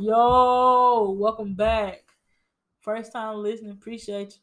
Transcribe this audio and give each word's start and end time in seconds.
Yo, 0.00 1.10
welcome 1.18 1.54
back. 1.54 2.04
First 2.80 3.10
time 3.12 3.38
listening, 3.42 3.72
appreciate 3.72 4.34
you. 4.34 4.40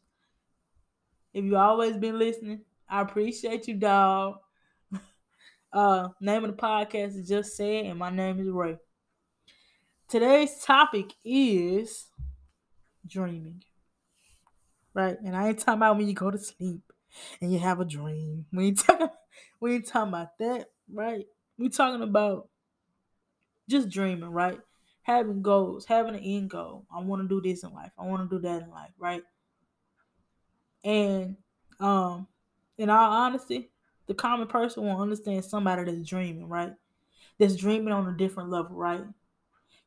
If 1.33 1.46
you 1.46 1.55
always 1.58 1.97
been 1.97 2.17
listening, 2.20 2.62
I 2.89 3.01
appreciate 3.01 3.67
you, 3.67 3.75
dog. 3.75 4.37
Uh, 5.73 6.07
name 6.21 6.45
of 6.45 6.51
the 6.55 6.57
podcast 6.57 7.17
is 7.17 7.27
Just 7.27 7.57
Say 7.57 7.79
It, 7.79 7.87
and 7.87 7.99
my 7.99 8.09
name 8.09 8.39
is 8.39 8.47
Ray. 8.47 8.77
Today's 10.07 10.63
topic 10.63 11.13
is 11.23 12.07
dreaming. 13.07 13.63
Right, 14.93 15.17
and 15.25 15.35
I 15.35 15.49
ain't 15.49 15.59
talking 15.59 15.79
about 15.79 15.97
when 15.97 16.07
you 16.07 16.13
go 16.13 16.31
to 16.31 16.37
sleep 16.37 16.81
and 17.41 17.51
you 17.51 17.59
have 17.59 17.79
a 17.81 17.85
dream. 17.85 18.45
We 18.53 18.67
ain't 18.67 18.79
talking, 18.85 19.09
we 19.59 19.75
ain't 19.75 19.87
talking 19.87 20.09
about 20.09 20.37
that, 20.39 20.67
right? 20.91 21.25
We 21.57 21.69
talking 21.69 22.01
about 22.01 22.49
just 23.69 23.89
dreaming, 23.89 24.29
right? 24.29 24.59
Having 25.05 25.41
goals, 25.41 25.85
having 25.85 26.15
an 26.15 26.21
end 26.21 26.49
goal. 26.49 26.85
I 26.93 26.99
want 26.99 27.21
to 27.21 27.27
do 27.27 27.41
this 27.41 27.63
in 27.63 27.73
life. 27.73 27.91
I 27.98 28.05
want 28.05 28.30
to 28.30 28.35
do 28.35 28.41
that 28.41 28.63
in 28.63 28.70
life, 28.70 28.91
right? 28.98 29.23
And 30.84 31.38
um, 31.80 32.27
in 32.77 32.89
all 32.89 33.11
honesty, 33.11 33.70
the 34.07 34.13
common 34.13 34.47
person 34.47 34.83
will 34.83 35.02
understand 35.02 35.45
somebody 35.45 35.83
that's 35.83 36.07
dreaming, 36.07 36.47
right? 36.47 36.73
That's 37.39 37.55
dreaming 37.55 37.94
on 37.94 38.07
a 38.07 38.17
different 38.17 38.49
level, 38.49 38.75
right? 38.75 39.03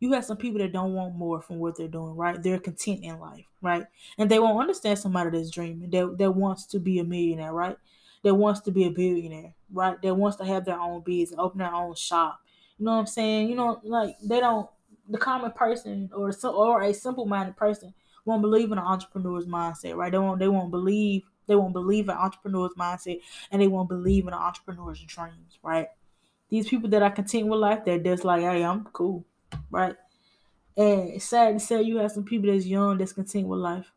You 0.00 0.12
have 0.12 0.24
some 0.24 0.36
people 0.36 0.58
that 0.58 0.72
don't 0.72 0.94
want 0.94 1.16
more 1.16 1.40
from 1.40 1.58
what 1.58 1.76
they're 1.76 1.88
doing, 1.88 2.14
right? 2.16 2.40
They're 2.40 2.60
content 2.60 3.02
in 3.02 3.18
life, 3.18 3.46
right? 3.60 3.86
And 4.16 4.30
they 4.30 4.38
won't 4.38 4.60
understand 4.60 4.98
somebody 4.98 5.30
that's 5.30 5.50
dreaming, 5.50 5.90
that, 5.90 6.16
that 6.18 6.30
wants 6.32 6.66
to 6.66 6.78
be 6.78 6.98
a 7.00 7.04
millionaire, 7.04 7.52
right? 7.52 7.76
That 8.22 8.34
wants 8.34 8.60
to 8.62 8.70
be 8.70 8.84
a 8.84 8.90
billionaire, 8.90 9.54
right? 9.72 10.00
That 10.02 10.14
wants 10.14 10.36
to 10.38 10.44
have 10.44 10.64
their 10.64 10.78
own 10.78 11.02
business, 11.02 11.38
open 11.38 11.58
their 11.58 11.74
own 11.74 11.94
shop. 11.94 12.40
You 12.78 12.84
know 12.84 12.92
what 12.92 12.98
I'm 12.98 13.06
saying? 13.06 13.48
You 13.48 13.56
know, 13.56 13.80
like 13.82 14.16
they 14.22 14.38
don't 14.40 14.68
the 15.08 15.18
common 15.18 15.50
person 15.52 16.10
or 16.14 16.32
or 16.44 16.82
a 16.82 16.92
simple 16.92 17.26
minded 17.26 17.56
person 17.56 17.94
won't 18.24 18.42
believe 18.42 18.70
in 18.70 18.78
an 18.78 18.84
entrepreneur's 18.84 19.46
mindset, 19.46 19.96
right? 19.96 20.12
They 20.12 20.18
won't 20.18 20.38
they 20.38 20.48
won't 20.48 20.70
believe 20.70 21.22
they 21.46 21.56
won't 21.56 21.72
believe 21.72 22.08
an 22.08 22.16
entrepreneur's 22.16 22.74
mindset 22.78 23.20
and 23.50 23.62
they 23.62 23.68
won't 23.68 23.88
believe 23.88 24.26
in 24.26 24.34
an 24.34 24.38
entrepreneur's 24.38 25.00
dreams, 25.00 25.58
right? 25.62 25.88
These 26.50 26.68
people 26.68 26.90
that 26.90 27.02
are 27.02 27.10
content 27.10 27.48
with 27.48 27.60
life, 27.60 27.84
they're 27.84 27.98
just 27.98 28.24
like, 28.24 28.42
hey, 28.42 28.62
I'm 28.64 28.84
cool, 28.84 29.24
right? 29.70 29.96
And 30.76 31.10
it's 31.10 31.24
sad 31.24 31.54
to 31.54 31.60
say 31.60 31.82
you 31.82 31.98
have 31.98 32.12
some 32.12 32.24
people 32.24 32.52
that's 32.52 32.66
young 32.66 32.98
that's 32.98 33.12
content 33.12 33.48
with 33.48 33.60
life. 33.60 33.92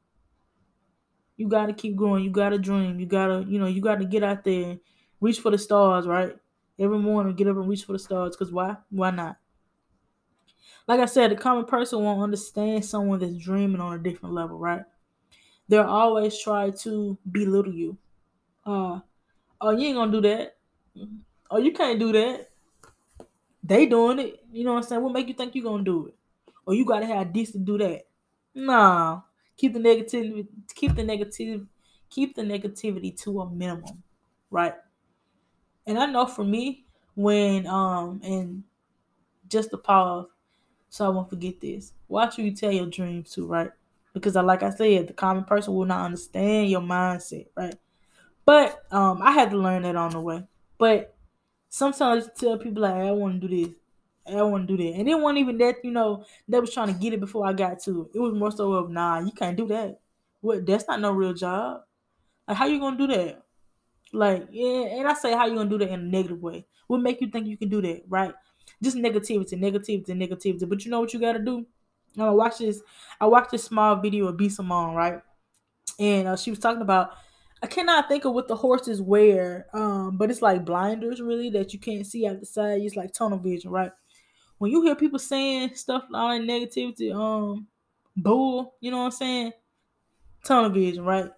You 1.37 1.47
gotta 1.47 1.73
keep 1.73 1.95
growing, 1.95 2.23
you 2.23 2.29
gotta 2.29 2.57
dream, 2.57 2.99
you 2.99 3.05
gotta, 3.05 3.45
you 3.47 3.59
know, 3.59 3.67
you 3.67 3.81
gotta 3.81 4.05
get 4.05 4.23
out 4.23 4.43
there 4.43 4.77
reach 5.21 5.39
for 5.39 5.51
the 5.51 5.57
stars, 5.57 6.07
right? 6.07 6.35
Every 6.79 6.97
morning, 6.97 7.35
get 7.35 7.47
up 7.47 7.55
and 7.55 7.69
reach 7.69 7.85
for 7.85 7.93
the 7.93 7.99
stars. 7.99 8.35
Cause 8.35 8.51
why? 8.51 8.75
Why 8.89 9.11
not? 9.11 9.37
Like 10.87 10.99
I 10.99 11.05
said, 11.05 11.31
the 11.31 11.35
common 11.35 11.65
person 11.65 12.03
won't 12.03 12.21
understand 12.21 12.83
someone 12.85 13.19
that's 13.19 13.37
dreaming 13.37 13.81
on 13.81 13.93
a 13.93 13.99
different 13.99 14.35
level, 14.35 14.57
right? 14.57 14.83
They'll 15.67 15.83
always 15.83 16.37
try 16.37 16.71
to 16.81 17.17
belittle 17.31 17.73
you. 17.73 17.97
Uh, 18.65 18.99
oh, 19.61 19.71
you 19.71 19.87
ain't 19.87 19.95
gonna 19.95 20.11
do 20.11 20.21
that. 20.21 20.57
Oh, 21.49 21.57
you 21.57 21.71
can't 21.71 21.99
do 21.99 22.11
that. 22.11 22.49
They 23.63 23.85
doing 23.85 24.19
it. 24.19 24.43
You 24.51 24.65
know 24.65 24.73
what 24.73 24.83
I'm 24.83 24.89
saying? 24.89 25.01
What 25.01 25.13
make 25.13 25.27
you 25.27 25.33
think 25.33 25.55
you 25.55 25.63
gonna 25.63 25.83
do 25.83 26.07
it? 26.07 26.15
Or 26.65 26.73
you 26.73 26.85
gotta 26.85 27.05
have 27.05 27.33
this 27.33 27.51
to 27.51 27.57
do 27.57 27.77
that? 27.77 28.01
Nah. 28.53 29.21
Keep 29.57 29.73
the 29.73 29.79
negativity. 29.79 30.47
Keep 30.73 30.95
the 30.95 31.03
negative. 31.03 31.67
Keep 32.09 32.35
the 32.35 32.41
negativity 32.41 33.17
to 33.21 33.41
a 33.41 33.49
minimum, 33.49 34.03
right? 34.49 34.73
And 35.85 35.97
I 35.97 36.05
know 36.07 36.25
for 36.25 36.43
me, 36.43 36.85
when 37.15 37.67
um 37.67 38.21
and 38.23 38.63
just 39.47 39.69
to 39.71 39.77
pause, 39.77 40.25
so 40.91 41.05
I 41.05 41.09
won't 41.09 41.29
forget 41.29 41.61
this. 41.61 41.93
Watch 42.09 42.35
who 42.35 42.43
you 42.43 42.51
tell 42.55 42.71
your 42.71 42.85
dreams 42.87 43.31
to, 43.33 43.47
right? 43.47 43.71
Because 44.13 44.35
I 44.35 44.41
like 44.41 44.63
I 44.63 44.71
said, 44.71 45.07
the 45.07 45.13
common 45.13 45.45
person 45.45 45.73
will 45.73 45.85
not 45.85 46.05
understand 46.05 46.69
your 46.69 46.81
mindset, 46.81 47.47
right? 47.55 47.75
But 48.45 48.83
um 48.91 49.21
I 49.21 49.31
had 49.31 49.51
to 49.51 49.57
learn 49.57 49.83
that 49.83 49.95
on 49.95 50.11
the 50.11 50.19
way. 50.19 50.43
But 50.77 51.15
sometimes 51.69 52.27
I 52.27 52.31
tell 52.39 52.57
people 52.57 52.83
like, 52.83 52.93
I 52.93 53.11
want 53.11 53.41
to 53.41 53.47
do 53.47 53.65
this. 53.67 53.75
I 54.27 54.41
want 54.43 54.67
to 54.67 54.77
do 54.77 54.83
that. 54.83 54.99
And 54.99 55.09
it 55.09 55.19
wasn't 55.19 55.39
even 55.39 55.57
that, 55.59 55.77
you 55.83 55.91
know, 55.91 56.25
they 56.47 56.59
was 56.59 56.73
trying 56.73 56.93
to 56.93 56.99
get 56.99 57.13
it 57.13 57.19
before 57.21 57.47
I 57.47 57.53
got 57.53 57.79
to 57.83 58.03
it. 58.03 58.17
It 58.17 58.19
was 58.19 58.33
more 58.33 58.51
so 58.51 58.73
of 58.73 58.89
nah, 58.91 59.19
you 59.19 59.31
can't 59.31 59.57
do 59.57 59.67
that. 59.67 59.99
What 60.41 60.65
that's 60.65 60.87
not 60.87 61.01
no 61.01 61.11
real 61.11 61.33
job. 61.33 61.83
Like 62.47 62.57
how 62.57 62.65
you 62.67 62.79
gonna 62.79 62.97
do 62.97 63.07
that? 63.07 63.43
Like, 64.13 64.47
yeah, 64.51 64.99
and 64.99 65.07
I 65.07 65.13
say 65.13 65.33
how 65.33 65.45
you 65.45 65.55
gonna 65.55 65.69
do 65.69 65.77
that 65.79 65.89
in 65.89 65.99
a 65.99 66.03
negative 66.03 66.41
way. 66.41 66.65
What 66.87 67.01
make 67.01 67.21
you 67.21 67.27
think 67.29 67.47
you 67.47 67.57
can 67.57 67.69
do 67.69 67.81
that, 67.81 68.03
right? 68.09 68.33
Just 68.81 68.97
negativity, 68.97 69.53
negativity, 69.53 70.09
negativity. 70.09 70.67
But 70.67 70.85
you 70.85 70.91
know 70.91 70.99
what 70.99 71.13
you 71.13 71.19
got 71.19 71.33
to 71.33 71.39
do? 71.39 71.65
I 72.19 72.29
watch 72.29 72.57
this. 72.57 72.81
I 73.19 73.25
watched 73.25 73.51
this 73.51 73.63
small 73.63 73.95
video 73.95 74.27
of 74.27 74.37
B 74.37 74.49
Simone, 74.49 74.95
right? 74.95 75.21
And 75.99 76.27
uh, 76.27 76.35
she 76.35 76.49
was 76.49 76.59
talking 76.59 76.81
about. 76.81 77.11
I 77.63 77.67
cannot 77.67 78.07
think 78.07 78.25
of 78.25 78.33
what 78.33 78.47
the 78.47 78.55
horses 78.55 79.03
wear, 79.03 79.67
um, 79.71 80.17
but 80.17 80.31
it's 80.31 80.41
like 80.41 80.65
blinders, 80.65 81.21
really, 81.21 81.51
that 81.51 81.73
you 81.73 81.79
can't 81.79 82.07
see 82.07 82.25
out 82.25 82.39
the 82.39 82.45
side. 82.47 82.81
It's 82.81 82.95
like 82.95 83.13
tunnel 83.13 83.37
vision, 83.37 83.69
right? 83.69 83.91
When 84.57 84.71
you 84.71 84.81
hear 84.81 84.95
people 84.95 85.19
saying 85.19 85.75
stuff 85.75 86.05
like 86.09 86.41
negativity, 86.41 87.13
um, 87.13 87.67
bull, 88.17 88.75
you 88.81 88.89
know 88.89 88.97
what 88.97 89.05
I'm 89.05 89.11
saying? 89.11 89.51
Tunnel 90.43 90.71
vision, 90.71 91.05
right? 91.05 91.29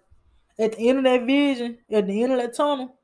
At 0.58 0.72
the 0.72 0.88
end 0.88 0.98
of 0.98 1.04
that 1.04 1.26
vision, 1.26 1.76
at 1.92 2.06
the 2.06 2.22
end 2.22 2.32
of 2.32 2.38
that 2.38 2.54
tunnel, 2.54 2.96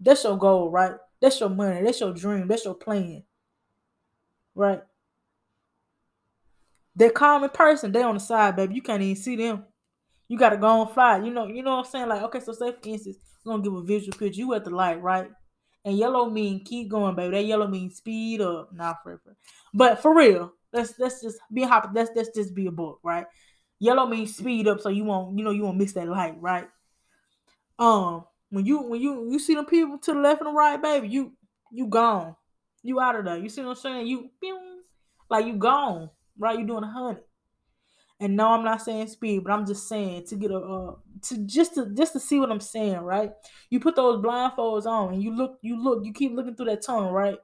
that's 0.00 0.24
your 0.24 0.36
goal, 0.36 0.68
right? 0.70 0.96
That's 1.20 1.38
your 1.38 1.50
money. 1.50 1.80
That's 1.80 2.00
your 2.00 2.12
dream. 2.12 2.48
That's 2.48 2.64
your 2.64 2.74
plan 2.74 3.22
right? 4.54 4.82
They're 6.96 7.10
common 7.10 7.50
person. 7.50 7.92
They 7.92 8.02
on 8.02 8.14
the 8.14 8.20
side, 8.20 8.56
baby. 8.56 8.74
You 8.74 8.82
can't 8.82 9.02
even 9.02 9.20
see 9.20 9.36
them. 9.36 9.64
You 10.28 10.38
gotta 10.38 10.56
go 10.56 10.66
on 10.66 10.92
fly. 10.92 11.18
You 11.18 11.30
know, 11.30 11.46
you 11.46 11.62
know 11.62 11.76
what 11.76 11.86
I'm 11.86 11.90
saying? 11.90 12.08
Like, 12.08 12.22
okay, 12.22 12.40
so 12.40 12.52
say 12.52 12.72
for 12.72 12.88
instance, 12.88 13.18
I'm 13.44 13.52
gonna 13.52 13.62
give 13.62 13.74
a 13.74 13.82
visual 13.82 14.16
picture. 14.16 14.38
You 14.38 14.54
at 14.54 14.64
the 14.64 14.70
light, 14.70 15.02
right? 15.02 15.30
And 15.84 15.98
yellow 15.98 16.30
mean 16.30 16.64
keep 16.64 16.88
going, 16.88 17.14
baby. 17.14 17.36
That 17.36 17.44
yellow 17.44 17.66
means 17.66 17.96
speed 17.96 18.40
up. 18.40 18.70
Nah, 18.72 18.94
for 19.02 19.20
real. 19.24 19.36
But 19.74 20.00
for 20.00 20.16
real, 20.16 20.52
let's 20.72 20.94
let's 20.98 21.20
just 21.20 21.38
be 21.52 21.62
happy. 21.62 21.88
Let's 21.92 22.10
let's 22.14 22.30
just 22.34 22.54
be 22.54 22.66
a 22.66 22.72
book, 22.72 23.00
right? 23.02 23.26
Yellow 23.80 24.06
means 24.06 24.36
speed 24.36 24.66
up, 24.66 24.80
so 24.80 24.88
you 24.88 25.04
won't, 25.04 25.36
you 25.36 25.44
know, 25.44 25.50
you 25.50 25.62
won't 25.62 25.76
miss 25.76 25.92
that 25.92 26.08
light, 26.08 26.40
right? 26.40 26.68
Um, 27.78 28.24
when 28.48 28.64
you 28.64 28.82
when 28.82 29.00
you 29.00 29.30
you 29.30 29.38
see 29.38 29.54
them 29.54 29.66
people 29.66 29.98
to 29.98 30.14
the 30.14 30.20
left 30.20 30.40
and 30.40 30.48
the 30.50 30.54
right, 30.54 30.80
baby, 30.80 31.08
you 31.08 31.32
you 31.70 31.86
gone. 31.86 32.34
You 32.84 33.00
out 33.00 33.16
of 33.16 33.24
there. 33.24 33.38
You 33.38 33.48
see 33.48 33.62
what 33.62 33.70
I'm 33.70 33.74
saying? 33.76 34.06
You 34.06 34.30
like 35.28 35.46
you 35.46 35.54
gone, 35.54 36.10
right? 36.38 36.58
You 36.58 36.66
doing 36.66 36.84
a 36.84 36.90
hundred. 36.90 37.24
And 38.20 38.36
no, 38.36 38.48
I'm 38.48 38.64
not 38.64 38.82
saying 38.82 39.08
speed, 39.08 39.42
but 39.42 39.52
I'm 39.52 39.66
just 39.66 39.88
saying 39.88 40.26
to 40.26 40.36
get 40.36 40.50
a 40.50 40.58
uh, 40.58 40.94
to 41.22 41.38
just 41.46 41.74
to 41.74 41.92
just 41.94 42.12
to 42.12 42.20
see 42.20 42.38
what 42.38 42.52
I'm 42.52 42.60
saying, 42.60 42.98
right? 42.98 43.32
You 43.70 43.80
put 43.80 43.96
those 43.96 44.22
blindfolds 44.22 44.86
on 44.86 45.14
and 45.14 45.22
you 45.22 45.34
look, 45.34 45.58
you 45.62 45.82
look, 45.82 46.04
you 46.04 46.12
keep 46.12 46.32
looking 46.32 46.54
through 46.54 46.66
that 46.66 46.82
tunnel, 46.82 47.10
right? 47.10 47.38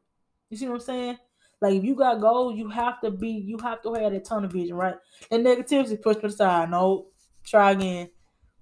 You 0.51 0.57
see 0.57 0.69
what 0.69 0.75
I'm 0.75 0.81
saying? 0.81 1.19
Like 1.61 1.75
if 1.75 1.85
you 1.85 1.95
got 1.95 2.21
goals, 2.21 2.59
you 2.59 2.69
have 2.69 3.01
to 3.01 3.11
be, 3.11 3.31
you 3.31 3.59
have 3.59 3.83
to 3.83 3.95
have 3.95 4.13
that 4.13 4.25
tunnel 4.25 4.49
vision, 4.49 4.77
right? 4.77 4.95
And 5.31 5.45
negativity 5.45 6.01
pushed 6.01 6.23
aside. 6.23 6.71
No, 6.71 7.07
try 7.45 7.73
again. 7.73 8.11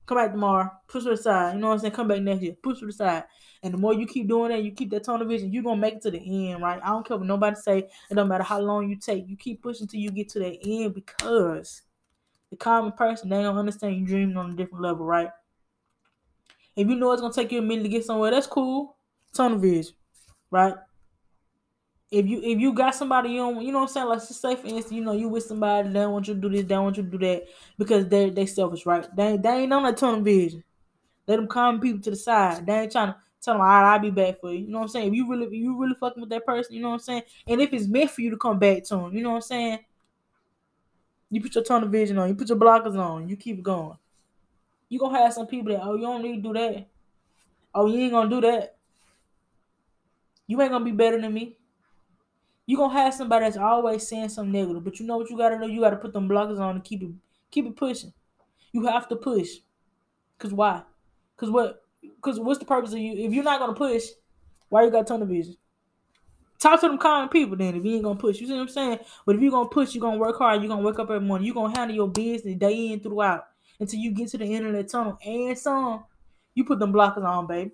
Come 0.08 0.16
back 0.16 0.32
tomorrow. 0.32 0.70
Push 0.88 1.04
to 1.04 1.10
the 1.10 1.16
side. 1.18 1.54
You 1.54 1.60
know 1.60 1.66
what 1.68 1.74
I'm 1.74 1.78
saying? 1.80 1.92
Come 1.92 2.08
back 2.08 2.22
next 2.22 2.42
year. 2.42 2.54
Push 2.62 2.78
to 2.80 2.86
the 2.86 2.92
side. 2.92 3.24
And 3.62 3.74
the 3.74 3.78
more 3.78 3.92
you 3.92 4.06
keep 4.06 4.26
doing 4.26 4.50
that, 4.50 4.64
you 4.64 4.72
keep 4.72 4.88
that 4.90 5.04
tunnel 5.04 5.28
vision, 5.28 5.52
you're 5.52 5.62
gonna 5.62 5.78
make 5.78 5.96
it 5.96 6.02
to 6.02 6.10
the 6.10 6.50
end, 6.50 6.62
right? 6.62 6.80
I 6.82 6.88
don't 6.88 7.06
care 7.06 7.18
what 7.18 7.26
nobody 7.26 7.56
say. 7.56 7.78
It 8.10 8.14
don't 8.14 8.26
matter 8.26 8.42
how 8.42 8.58
long 8.58 8.88
you 8.88 8.96
take. 8.96 9.28
You 9.28 9.36
keep 9.36 9.62
pushing 9.62 9.86
till 9.86 10.00
you 10.00 10.10
get 10.10 10.30
to 10.30 10.38
the 10.38 10.58
end 10.64 10.94
because 10.94 11.82
the 12.50 12.56
common 12.56 12.92
person 12.92 13.28
they 13.28 13.42
don't 13.42 13.58
understand 13.58 13.96
you 13.96 14.06
dreaming 14.06 14.38
on 14.38 14.52
a 14.52 14.56
different 14.56 14.82
level, 14.82 15.04
right? 15.04 15.28
If 16.74 16.88
you 16.88 16.94
know 16.94 17.12
it's 17.12 17.20
gonna 17.20 17.34
take 17.34 17.52
you 17.52 17.58
a 17.58 17.62
minute 17.62 17.82
to 17.82 17.90
get 17.90 18.06
somewhere, 18.06 18.30
that's 18.30 18.46
cool. 18.46 18.96
Tunnel 19.34 19.58
vision, 19.58 19.92
right? 20.50 20.74
If 22.10 22.26
you 22.26 22.40
if 22.42 22.58
you 22.58 22.72
got 22.72 22.94
somebody 22.94 23.30
you 23.30 23.36
don't, 23.38 23.62
you 23.62 23.70
know 23.70 23.80
what 23.80 23.88
I'm 23.88 23.92
saying, 23.92 24.06
like 24.08 24.18
just 24.20 24.40
say 24.40 24.56
for 24.56 24.66
instance, 24.66 24.92
you 24.92 25.02
know, 25.04 25.12
you 25.12 25.28
with 25.28 25.44
somebody, 25.44 25.88
they 25.88 26.00
don't 26.00 26.12
want 26.12 26.26
you 26.26 26.34
to 26.34 26.40
do 26.40 26.48
this, 26.48 26.62
they 26.62 26.68
don't 26.68 26.84
want 26.84 26.96
you 26.96 27.02
to 27.02 27.08
do 27.10 27.18
that 27.18 27.44
because 27.76 28.08
they 28.08 28.30
they 28.30 28.46
selfish, 28.46 28.86
right? 28.86 29.06
They 29.14 29.36
they 29.36 29.50
ain't 29.50 29.72
on 29.72 29.82
that 29.82 29.98
tunnel 29.98 30.22
vision. 30.22 30.64
Let 31.26 31.36
them 31.36 31.46
common 31.48 31.80
people 31.80 32.00
to 32.00 32.10
the 32.10 32.16
side. 32.16 32.64
They 32.64 32.80
ain't 32.80 32.92
trying 32.92 33.08
to 33.08 33.16
tell 33.42 33.54
them, 33.54 33.60
all 33.60 33.66
right, 33.66 33.92
I'll 33.92 33.98
be 33.98 34.10
back 34.10 34.40
for 34.40 34.50
you. 34.50 34.60
You 34.60 34.68
know 34.68 34.78
what 34.78 34.84
I'm 34.84 34.88
saying? 34.88 35.08
If 35.08 35.14
you 35.14 35.28
really, 35.28 35.44
if 35.46 35.52
you 35.52 35.78
really 35.78 35.94
fucking 35.94 36.22
with 36.22 36.30
that 36.30 36.46
person, 36.46 36.74
you 36.74 36.80
know 36.80 36.88
what 36.88 36.94
I'm 36.94 37.00
saying? 37.00 37.22
And 37.46 37.60
if 37.60 37.72
it's 37.74 37.86
meant 37.86 38.10
for 38.10 38.22
you 38.22 38.30
to 38.30 38.38
come 38.38 38.58
back 38.58 38.84
to 38.84 38.96
them, 38.96 39.12
you 39.14 39.22
know 39.22 39.30
what 39.30 39.36
I'm 39.36 39.42
saying? 39.42 39.78
You 41.30 41.42
put 41.42 41.54
your 41.54 41.64
tunnel 41.64 41.90
vision 41.90 42.18
on, 42.18 42.28
you 42.28 42.34
put 42.34 42.48
your 42.48 42.56
blockers 42.56 42.98
on, 42.98 43.28
you 43.28 43.36
keep 43.36 43.62
going. 43.62 43.98
You 44.88 44.98
gonna 44.98 45.18
have 45.18 45.34
some 45.34 45.46
people 45.46 45.72
that, 45.72 45.82
oh, 45.82 45.96
you 45.96 46.02
don't 46.02 46.22
need 46.22 46.36
to 46.36 46.42
do 46.42 46.52
that. 46.54 46.86
Oh, 47.74 47.86
you 47.86 48.00
ain't 48.00 48.12
gonna 48.12 48.30
do 48.30 48.40
that. 48.40 48.76
You 50.46 50.62
ain't 50.62 50.72
gonna 50.72 50.84
be 50.84 50.92
better 50.92 51.20
than 51.20 51.34
me. 51.34 51.58
You 52.68 52.76
gonna 52.76 52.92
have 52.92 53.14
somebody 53.14 53.46
that's 53.46 53.56
always 53.56 54.06
saying 54.06 54.28
something 54.28 54.52
negative, 54.52 54.84
but 54.84 55.00
you 55.00 55.06
know 55.06 55.16
what 55.16 55.30
you 55.30 55.38
gotta 55.38 55.58
know? 55.58 55.64
You 55.64 55.80
gotta 55.80 55.96
put 55.96 56.12
them 56.12 56.28
blockers 56.28 56.60
on 56.60 56.74
and 56.74 56.84
keep 56.84 57.02
it 57.02 57.08
keep 57.50 57.64
it 57.64 57.74
pushing. 57.74 58.12
You 58.72 58.84
have 58.84 59.08
to 59.08 59.16
push. 59.16 59.48
Cause 60.38 60.52
why? 60.52 60.82
Cause 61.38 61.50
what 61.50 61.82
because 62.02 62.38
what's 62.38 62.58
the 62.58 62.66
purpose 62.66 62.92
of 62.92 62.98
you? 62.98 63.26
If 63.26 63.32
you're 63.32 63.42
not 63.42 63.58
gonna 63.58 63.72
push, 63.72 64.04
why 64.68 64.84
you 64.84 64.90
got 64.90 65.06
tunnel 65.06 65.26
vision? 65.26 65.56
Talk 66.58 66.78
to 66.82 66.88
them 66.88 66.98
common 66.98 67.30
people 67.30 67.56
then 67.56 67.74
if 67.74 67.82
you 67.86 67.94
ain't 67.94 68.04
gonna 68.04 68.18
push. 68.20 68.38
You 68.38 68.46
see 68.46 68.52
what 68.52 68.60
I'm 68.60 68.68
saying? 68.68 68.98
But 69.24 69.36
if 69.36 69.40
you're 69.40 69.50
gonna 69.50 69.70
push, 69.70 69.94
you're 69.94 70.02
gonna 70.02 70.18
work 70.18 70.36
hard, 70.36 70.60
you're 70.60 70.68
gonna 70.68 70.82
wake 70.82 70.98
up 70.98 71.08
every 71.08 71.26
morning, 71.26 71.46
you're 71.46 71.54
gonna 71.54 71.74
handle 71.74 71.96
your 71.96 72.08
business 72.08 72.54
day 72.56 72.92
in 72.92 73.00
throughout 73.00 73.46
until 73.80 73.98
you 73.98 74.10
get 74.10 74.28
to 74.28 74.36
the 74.36 74.44
end 74.44 74.66
of 74.76 74.86
tunnel 74.92 75.18
and 75.24 75.58
some. 75.58 76.04
You 76.52 76.66
put 76.66 76.80
them 76.80 76.92
blockers 76.92 77.24
on, 77.24 77.46
baby. 77.46 77.70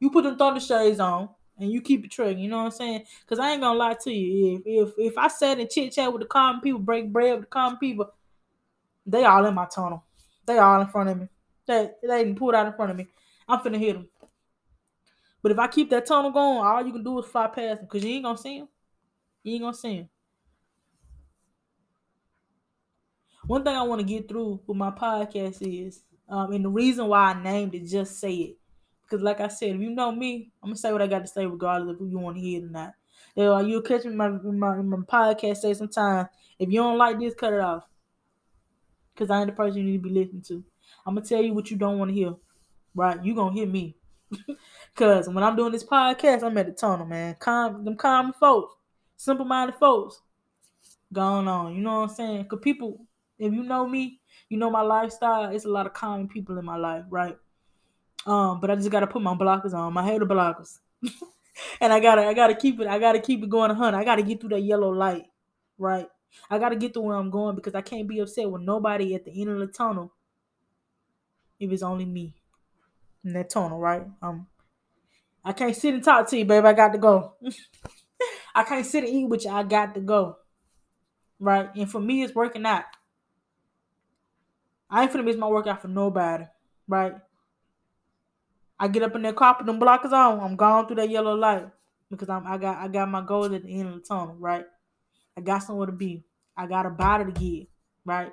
You 0.00 0.10
put 0.10 0.24
them 0.24 0.38
thunder 0.38 0.60
shades 0.60 1.00
on 1.00 1.28
and 1.58 1.70
you 1.70 1.80
keep 1.80 2.04
it 2.04 2.10
trucking, 2.10 2.38
you 2.38 2.48
know 2.48 2.58
what 2.58 2.64
I'm 2.66 2.70
saying? 2.70 3.04
Cause 3.26 3.38
I 3.38 3.52
ain't 3.52 3.60
gonna 3.60 3.78
lie 3.78 3.96
to 4.04 4.12
you. 4.12 4.62
If 4.64 4.88
if 4.88 4.94
if 4.98 5.18
I 5.18 5.28
sat 5.28 5.58
and 5.58 5.68
chit 5.68 5.92
chat 5.92 6.12
with 6.12 6.22
the 6.22 6.28
common 6.28 6.60
people, 6.60 6.80
break 6.80 7.12
bread 7.12 7.32
with 7.32 7.42
the 7.42 7.46
common 7.46 7.78
people, 7.78 8.10
they 9.06 9.24
all 9.24 9.44
in 9.46 9.54
my 9.54 9.66
tunnel. 9.66 10.04
They 10.46 10.58
all 10.58 10.80
in 10.80 10.86
front 10.88 11.10
of 11.10 11.18
me. 11.18 11.28
They 11.66 11.90
they 12.02 12.24
didn't 12.24 12.38
pull 12.38 12.54
out 12.54 12.66
in 12.66 12.72
front 12.74 12.92
of 12.92 12.96
me. 12.96 13.06
I'm 13.48 13.60
finna 13.60 13.78
hit 13.78 13.94
them. 13.94 14.08
But 15.42 15.52
if 15.52 15.58
I 15.58 15.66
keep 15.68 15.90
that 15.90 16.06
tunnel 16.06 16.30
going, 16.30 16.58
all 16.58 16.84
you 16.84 16.92
can 16.92 17.04
do 17.04 17.18
is 17.18 17.26
fly 17.26 17.46
past 17.46 17.80
them 17.80 17.88
because 17.90 18.04
you 18.04 18.14
ain't 18.14 18.24
gonna 18.24 18.38
see 18.38 18.58
them. 18.58 18.68
You 19.42 19.54
ain't 19.54 19.62
gonna 19.62 19.76
see 19.76 19.96
them. 19.98 20.08
One 23.46 23.64
thing 23.64 23.74
I 23.74 23.82
want 23.82 24.00
to 24.00 24.06
get 24.06 24.28
through 24.28 24.60
with 24.66 24.76
my 24.76 24.90
podcast 24.90 25.62
is, 25.62 26.02
um, 26.28 26.52
and 26.52 26.64
the 26.64 26.68
reason 26.68 27.06
why 27.06 27.32
I 27.32 27.42
named 27.42 27.74
it 27.74 27.86
"Just 27.86 28.20
Say 28.20 28.34
It," 28.34 28.58
because 29.08 29.22
like 29.22 29.40
I 29.40 29.48
said, 29.48 29.76
if 29.76 29.80
you 29.80 29.90
know 29.90 30.12
me, 30.12 30.50
I'm 30.62 30.70
gonna 30.70 30.76
say 30.76 30.92
what 30.92 31.02
I 31.02 31.06
got 31.06 31.20
to 31.20 31.26
say 31.26 31.46
regardless 31.46 31.94
of 31.94 31.98
who 31.98 32.08
you 32.08 32.18
want 32.18 32.36
to 32.36 32.42
hear 32.42 32.64
or 32.64 32.68
not. 32.68 32.92
You 33.34 33.44
know, 33.44 33.58
you'll 33.60 33.82
catch 33.82 34.04
me 34.04 34.10
in 34.10 34.16
my, 34.16 34.28
my, 34.28 34.76
my 34.82 34.96
podcast 34.98 35.58
say 35.58 35.72
sometimes, 35.74 36.28
if 36.58 36.68
you 36.68 36.80
don't 36.80 36.98
like 36.98 37.18
this, 37.18 37.34
cut 37.34 37.52
it 37.52 37.60
off. 37.60 37.84
Because 39.14 39.30
I 39.30 39.38
ain't 39.38 39.46
the 39.46 39.52
person 39.52 39.78
you 39.78 39.84
need 39.84 40.02
to 40.02 40.08
be 40.08 40.10
listening 40.10 40.42
to. 40.48 40.64
I'm 41.06 41.14
gonna 41.14 41.26
tell 41.26 41.42
you 41.42 41.54
what 41.54 41.70
you 41.70 41.76
don't 41.76 41.98
want 41.98 42.10
to 42.10 42.14
hear. 42.14 42.34
Right? 42.94 43.22
You 43.24 43.34
gonna 43.34 43.54
hear 43.54 43.66
me. 43.66 43.96
Cause 44.94 45.28
when 45.28 45.42
I'm 45.42 45.56
doing 45.56 45.72
this 45.72 45.84
podcast, 45.84 46.42
I'm 46.42 46.58
at 46.58 46.66
the 46.66 46.72
tunnel, 46.72 47.06
man. 47.06 47.36
Calm 47.38 47.84
them 47.84 47.96
common 47.96 48.34
folks, 48.34 48.74
simple 49.16 49.46
minded 49.46 49.76
folks 49.76 50.20
going 51.12 51.48
on. 51.48 51.74
You 51.74 51.80
know 51.80 52.00
what 52.00 52.10
I'm 52.10 52.14
saying? 52.14 52.44
Cause 52.46 52.60
people, 52.62 53.06
if 53.38 53.54
you 53.54 53.62
know 53.62 53.88
me, 53.88 54.20
you 54.50 54.58
know 54.58 54.70
my 54.70 54.82
lifestyle, 54.82 55.50
it's 55.50 55.64
a 55.64 55.70
lot 55.70 55.86
of 55.86 55.94
common 55.94 56.28
people 56.28 56.58
in 56.58 56.64
my 56.64 56.76
life, 56.76 57.04
right? 57.08 57.38
Um, 58.28 58.60
but 58.60 58.70
I 58.70 58.76
just 58.76 58.90
gotta 58.90 59.06
put 59.06 59.22
my 59.22 59.34
blockers 59.34 59.72
on, 59.72 59.92
my 59.92 60.04
hater 60.04 60.26
blockers. 60.26 60.78
and 61.80 61.92
I 61.92 61.98
gotta 62.00 62.26
I 62.26 62.34
gotta 62.34 62.54
keep 62.54 62.78
it, 62.80 62.86
I 62.86 62.98
gotta 62.98 63.20
keep 63.20 63.42
it 63.42 63.48
going 63.48 63.74
hundred. 63.74 63.98
I 63.98 64.04
gotta 64.04 64.22
get 64.22 64.40
through 64.40 64.50
that 64.50 64.60
yellow 64.60 64.90
light, 64.90 65.24
right? 65.78 66.06
I 66.50 66.58
gotta 66.58 66.76
get 66.76 66.92
to 66.94 67.00
where 67.00 67.16
I'm 67.16 67.30
going 67.30 67.56
because 67.56 67.74
I 67.74 67.80
can't 67.80 68.06
be 68.06 68.18
upset 68.18 68.50
with 68.50 68.62
nobody 68.62 69.14
at 69.14 69.24
the 69.24 69.40
end 69.40 69.50
of 69.50 69.58
the 69.58 69.66
tunnel 69.66 70.12
if 71.58 71.72
it's 71.72 71.82
only 71.82 72.04
me 72.04 72.34
in 73.24 73.32
that 73.32 73.50
tunnel, 73.50 73.78
right? 73.78 74.06
Um, 74.22 74.46
I 75.44 75.52
can't 75.52 75.74
sit 75.74 75.94
and 75.94 76.04
talk 76.04 76.28
to 76.28 76.36
you, 76.36 76.44
babe. 76.44 76.64
I 76.64 76.72
got 76.72 76.92
to 76.92 76.98
go. 76.98 77.34
I 78.54 78.64
can't 78.64 78.86
sit 78.86 79.04
and 79.04 79.12
eat 79.12 79.28
with 79.28 79.44
you. 79.44 79.50
I 79.50 79.62
got 79.62 79.94
to 79.94 80.00
go. 80.00 80.36
Right? 81.40 81.70
And 81.74 81.90
for 81.90 82.00
me, 82.00 82.22
it's 82.22 82.34
working 82.34 82.66
out. 82.66 82.84
I 84.90 85.02
ain't 85.02 85.12
finna 85.12 85.24
miss 85.24 85.36
my 85.36 85.48
workout 85.48 85.82
for 85.82 85.88
nobody. 85.88 86.44
Right? 86.86 87.14
I 88.80 88.88
get 88.88 89.02
up 89.02 89.14
in 89.16 89.22
that 89.22 89.36
car, 89.36 89.56
put 89.56 89.66
them 89.66 89.80
blockers 89.80 90.12
on. 90.12 90.40
I'm 90.40 90.56
going 90.56 90.86
through 90.86 90.96
that 90.96 91.10
yellow 91.10 91.34
light 91.34 91.66
because 92.10 92.28
I'm 92.28 92.46
I 92.46 92.58
got 92.58 92.78
I 92.78 92.88
got 92.88 93.08
my 93.08 93.20
goals 93.20 93.52
at 93.52 93.64
the 93.64 93.80
end 93.80 93.88
of 93.88 93.94
the 93.94 94.00
tunnel. 94.00 94.36
Right? 94.38 94.64
I 95.36 95.40
got 95.40 95.62
somewhere 95.62 95.86
to 95.86 95.92
be. 95.92 96.24
I 96.56 96.66
got 96.66 96.86
a 96.86 96.90
body 96.90 97.32
to 97.32 97.40
get. 97.40 97.68
Right? 98.04 98.32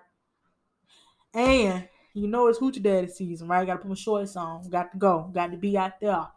And 1.34 1.88
you 2.14 2.28
know 2.28 2.48
it's 2.48 2.60
hoochie 2.60 2.82
daddy 2.82 3.08
season, 3.08 3.48
right? 3.48 3.62
I 3.62 3.66
Got 3.66 3.74
to 3.74 3.80
put 3.80 3.90
my 3.90 3.96
shorts 3.96 4.36
on. 4.36 4.70
Got 4.70 4.92
to 4.94 4.98
go. 4.98 5.30
Got 5.34 5.52
to 5.52 5.58
be 5.58 5.78
out 5.78 6.00
there 6.00 6.28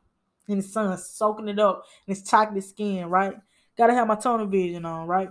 in 0.49 0.59
the 0.59 0.63
sun, 0.63 0.97
soaking 0.99 1.49
it 1.49 1.59
up 1.59 1.85
and 2.07 2.17
its 2.17 2.29
chocolate 2.29 2.65
skin, 2.65 3.09
right? 3.09 3.35
Got 3.77 3.89
to 3.89 3.95
have 3.95 4.09
my 4.09 4.17
tunnel 4.17 4.47
vision 4.47 4.85
on, 4.85 5.07
right? 5.07 5.29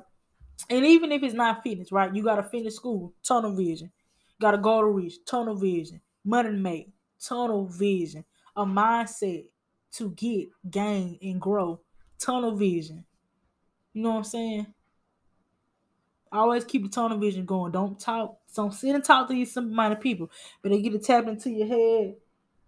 And 0.70 0.86
even 0.86 1.12
if 1.12 1.24
it's 1.24 1.34
not 1.34 1.64
fitness, 1.64 1.92
right? 1.92 2.14
You 2.14 2.24
got 2.24 2.38
to 2.38 2.44
finish 2.44 2.76
school, 2.76 3.14
tunnel 3.24 3.56
vision. 3.56 3.92
Got 4.40 4.52
to 4.52 4.58
go 4.58 4.82
to 4.82 4.88
reach, 4.88 5.26
tunnel 5.26 5.56
vision. 5.56 6.02
Money 6.24 6.50
to 6.50 6.56
make, 6.56 6.90
tunnel 7.20 7.68
vision. 7.68 8.24
A 8.58 8.66
mindset 8.66 9.46
to 9.94 10.10
get, 10.10 10.50
gain, 10.70 11.18
and 11.22 11.40
grow, 11.40 11.80
tunnel 12.20 12.56
vision. 12.56 13.06
You 13.94 14.02
know 14.02 14.10
what 14.10 14.18
I'm 14.18 14.24
saying? 14.26 14.68
Always 16.32 16.66
keep 16.66 16.84
the 16.84 16.90
tunnel 16.90 17.20
vision 17.20 17.46
going. 17.46 17.72
Don't 17.72 18.00
talk. 18.00 18.38
Don't 18.54 18.74
sit 18.74 18.94
and 18.94 19.04
talk 19.04 19.28
to 19.28 19.34
these 19.34 19.54
simple-minded 19.54 20.02
people. 20.02 20.30
But 20.62 20.72
they 20.72 20.82
get 20.82 20.92
to 20.92 21.00
tap 21.00 21.28
into 21.28 21.50
your 21.52 21.68
head. 21.68 22.16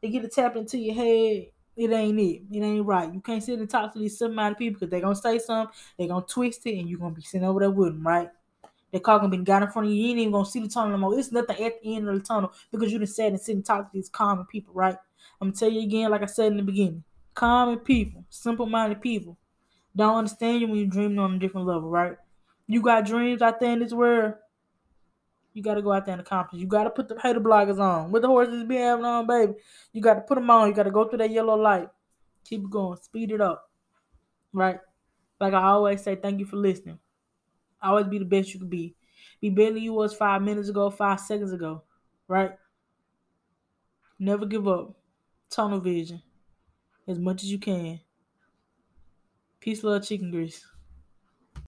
They 0.01 0.09
get 0.09 0.21
to 0.21 0.29
tap 0.29 0.55
into 0.55 0.77
your 0.77 0.95
head. 0.95 1.47
It 1.75 1.91
ain't 1.91 2.19
it. 2.19 2.43
It 2.51 2.61
ain't 2.61 2.85
right. 2.85 3.13
You 3.13 3.19
can't 3.19 3.43
sit 3.43 3.59
and 3.59 3.69
talk 3.69 3.91
to 3.93 3.99
these 3.99 4.17
simple-minded 4.17 4.57
people 4.57 4.79
because 4.79 4.91
they're 4.91 5.01
gonna 5.01 5.15
say 5.15 5.39
something. 5.39 5.75
They're 5.97 6.07
gonna 6.07 6.25
twist 6.25 6.65
it, 6.67 6.77
and 6.77 6.89
you're 6.89 6.99
gonna 6.99 7.15
be 7.15 7.21
sitting 7.21 7.47
over 7.47 7.59
there 7.59 7.71
with 7.71 7.93
them, 7.93 8.05
right? 8.05 8.29
Car 9.03 9.19
gonna 9.19 9.29
be 9.29 9.37
got 9.37 9.63
in 9.63 9.69
front 9.69 9.87
of 9.87 9.93
you. 9.93 10.03
You 10.03 10.09
ain't 10.11 10.19
even 10.19 10.31
gonna 10.31 10.45
see 10.45 10.59
the 10.61 10.67
tunnel 10.67 10.91
no 10.91 10.97
more. 10.97 11.17
It's 11.17 11.31
nothing 11.31 11.63
at 11.63 11.81
the 11.81 11.95
end 11.95 12.07
of 12.07 12.15
the 12.15 12.21
tunnel 12.21 12.51
because 12.71 12.91
you 12.91 12.97
done 12.97 13.07
sat 13.07 13.27
and 13.27 13.39
sit 13.39 13.55
and 13.55 13.65
talk 13.65 13.85
to 13.85 13.89
these 13.93 14.09
common 14.09 14.45
people, 14.45 14.73
right? 14.73 14.97
I'm 15.41 15.49
gonna 15.49 15.57
tell 15.57 15.69
you 15.69 15.81
again, 15.81 16.11
like 16.11 16.23
I 16.23 16.27
said 16.27 16.51
in 16.51 16.57
the 16.57 16.63
beginning. 16.63 17.03
Common 17.33 17.79
people, 17.79 18.25
simple-minded 18.29 19.01
people, 19.01 19.37
don't 19.95 20.17
understand 20.17 20.61
you 20.61 20.67
when 20.67 20.77
you're 20.77 20.87
dreaming 20.87 21.19
on 21.19 21.35
a 21.35 21.39
different 21.39 21.67
level, 21.67 21.89
right? 21.89 22.17
You 22.67 22.81
got 22.81 23.05
dreams 23.05 23.41
out 23.41 23.59
there 23.59 23.73
in 23.73 23.79
this 23.79 23.93
world. 23.93 24.33
You 25.53 25.63
got 25.63 25.73
to 25.73 25.81
go 25.81 25.91
out 25.91 26.05
there 26.05 26.13
and 26.13 26.21
accomplish. 26.21 26.61
You 26.61 26.67
got 26.67 26.83
to 26.83 26.91
put 26.91 27.07
the 27.07 27.19
hater 27.19 27.39
blockers 27.39 27.79
on. 27.79 28.11
With 28.11 28.21
the 28.21 28.27
horses 28.27 28.63
be 28.63 28.75
having 28.75 29.03
on, 29.03 29.25
baby. 29.25 29.53
You 29.91 30.01
got 30.01 30.13
to 30.13 30.21
put 30.21 30.35
them 30.35 30.49
on. 30.49 30.67
You 30.67 30.75
got 30.75 30.83
to 30.83 30.91
go 30.91 31.07
through 31.07 31.17
that 31.17 31.31
yellow 31.31 31.55
light. 31.55 31.89
Keep 32.45 32.69
going. 32.69 32.99
Speed 33.01 33.31
it 33.31 33.41
up. 33.41 33.69
Right? 34.53 34.79
Like 35.39 35.53
I 35.53 35.63
always 35.63 36.03
say, 36.03 36.15
thank 36.15 36.39
you 36.39 36.45
for 36.45 36.57
listening. 36.57 36.99
Always 37.81 38.05
be 38.05 38.19
the 38.19 38.25
best 38.25 38.53
you 38.53 38.59
can 38.59 38.69
be. 38.69 38.95
Be 39.41 39.49
better 39.49 39.73
than 39.73 39.83
you 39.83 39.93
was 39.93 40.13
five 40.13 40.41
minutes 40.43 40.69
ago, 40.69 40.91
five 40.91 41.19
seconds 41.19 41.51
ago. 41.51 41.81
Right? 42.27 42.51
Never 44.19 44.45
give 44.45 44.67
up. 44.67 44.98
Tunnel 45.49 45.79
vision. 45.79 46.21
As 47.07 47.19
much 47.19 47.43
as 47.43 47.51
you 47.51 47.59
can. 47.59 48.01
Peace, 49.61 49.83
love, 49.83 50.03
chicken 50.03 50.31
grease. 50.31 50.65